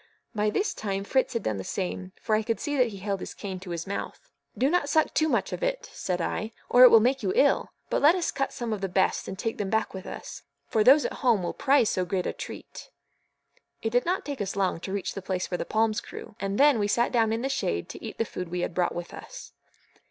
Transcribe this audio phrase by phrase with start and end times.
[0.33, 3.19] By this time Fritz had done the same, for I could see that he held
[3.19, 4.31] his cane to his mouth.
[4.57, 7.69] "Do not suck too much of it," said I, "or it will make you ill;
[7.91, 10.83] but let us cut some of the best and take them back with us, for
[10.83, 12.89] those at home will prize so great a treat."
[13.83, 16.57] It did not take us long to reach the place where the palms grew, and
[16.59, 19.13] then we sat down in the shade to eat the food we had brought with
[19.13, 19.53] us.